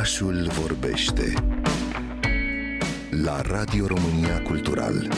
[0.00, 1.32] Orașul vorbește
[3.10, 5.08] la Radio România Cultural.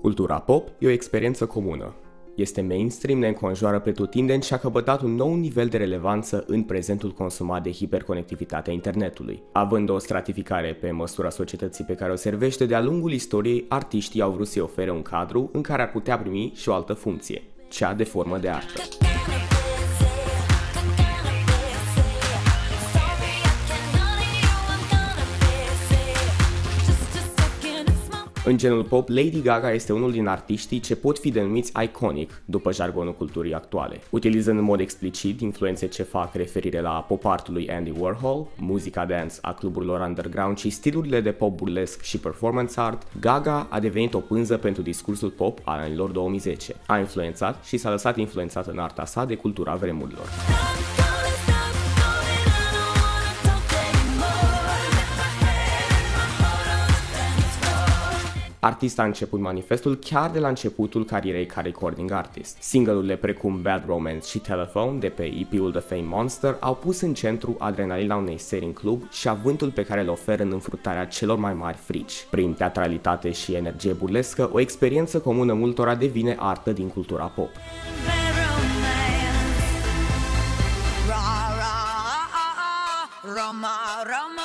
[0.00, 1.94] Cultura pop e o experiență comună.
[2.36, 7.12] Este mainstream, ne înconjoară pretutindeni și a căpătat un nou nivel de relevanță în prezentul
[7.12, 9.42] consumat de hiperconectivitatea internetului.
[9.52, 14.30] Având o stratificare pe măsura societății pe care o servește, de-a lungul istoriei, artiștii au
[14.30, 17.94] vrut să-i ofere un cadru în care ar putea primi și o altă funcție, cea
[17.94, 18.82] de formă de artă.
[28.48, 32.72] În genul pop, Lady Gaga este unul din artiștii ce pot fi denumiți iconic după
[32.72, 37.70] jargonul culturii actuale, utilizând în mod explicit influențe ce fac referire la pop artul lui
[37.70, 43.06] Andy Warhol, muzica dance a cluburilor underground și stilurile de pop burlesc și performance art,
[43.20, 46.74] Gaga a devenit o pânză pentru discursul pop al anilor 2010.
[46.86, 50.26] A influențat și s-a lăsat influențat în arta sa de cultura vremurilor.
[58.66, 62.56] Artista a început manifestul chiar de la începutul carierei ca recording artist.
[62.60, 67.14] Singlurile precum Bad Romance și Telephone de pe EP-ul The Fame Monster au pus în
[67.14, 71.38] centru adrenalina unei serii în club și avântul pe care îl oferă în înfruntarea celor
[71.38, 72.26] mai mari frici.
[72.30, 77.50] Prin teatralitate și energie burlescă, o experiență comună multora devine artă din cultura pop.
[83.22, 84.35] Roma, Roma,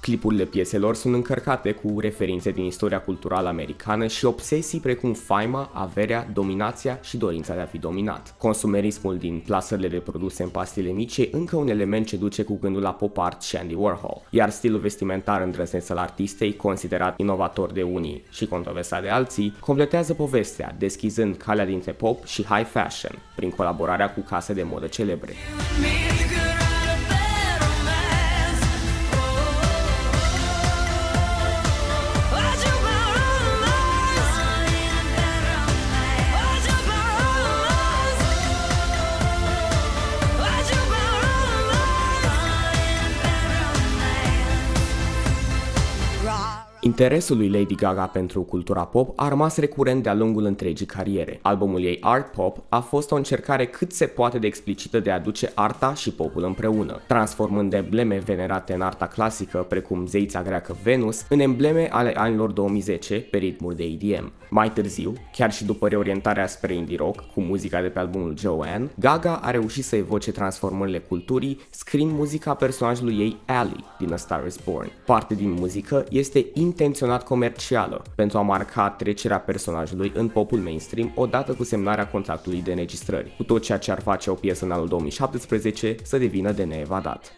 [0.00, 6.28] Clipurile pieselor sunt încărcate cu referințe din istoria culturală americană și obsesii precum faima, averea,
[6.32, 8.34] dominația și dorința de a fi dominat.
[8.38, 12.58] Consumerismul din plasările de produse în pastile mici e încă un element ce duce cu
[12.60, 17.72] gândul la pop art și Andy Warhol, iar stilul vestimentar îndrăzneț al artistei, considerat inovator
[17.72, 23.18] de unii și controversat de alții, completează povestea, deschizând calea dintre pop și high fashion,
[23.36, 25.32] prin colaborarea cu case de modă celebre.
[46.86, 51.38] Interesul lui Lady Gaga pentru cultura pop a rămas recurent de-a lungul întregii cariere.
[51.42, 55.14] Albumul ei Art Pop a fost o încercare cât se poate de explicită de a
[55.14, 61.26] aduce arta și popul împreună, transformând embleme venerate în arta clasică, precum zeița greacă Venus,
[61.28, 64.32] în embleme ale anilor 2010 pe ritmuri de EDM.
[64.50, 68.90] Mai târziu, chiar și după reorientarea spre indie rock cu muzica de pe albumul Joanne,
[68.98, 74.46] Gaga a reușit să evoce transformările culturii scriind muzica personajului ei Allie din A Star
[74.46, 74.90] is Born.
[75.06, 81.52] Parte din muzică este intenționat comercială, pentru a marca trecerea personajului în popul mainstream odată
[81.52, 84.88] cu semnarea contractului de înregistrări, cu tot ceea ce ar face o piesă în anul
[84.88, 87.32] 2017 să devină de neevadat.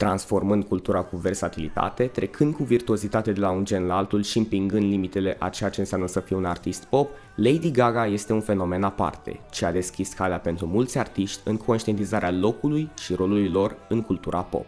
[0.00, 4.82] Transformând cultura cu versatilitate, trecând cu virtuozitate de la un gen la altul și împingând
[4.82, 8.82] limitele a ceea ce înseamnă să fii un artist pop, Lady Gaga este un fenomen
[8.82, 14.02] aparte, ce a deschis calea pentru mulți artiști în conștientizarea locului și rolului lor în
[14.02, 14.66] cultura pop.